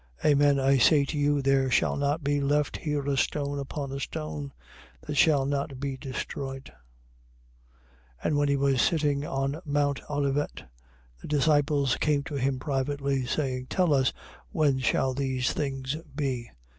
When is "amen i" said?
0.25-0.79